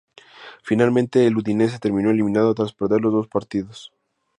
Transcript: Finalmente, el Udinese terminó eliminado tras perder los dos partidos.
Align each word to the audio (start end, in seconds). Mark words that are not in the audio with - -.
Finalmente, 0.63 1.27
el 1.27 1.37
Udinese 1.37 1.77
terminó 1.77 2.09
eliminado 2.09 2.55
tras 2.55 2.73
perder 2.73 3.01
los 3.01 3.13
dos 3.13 3.27
partidos. 3.27 3.93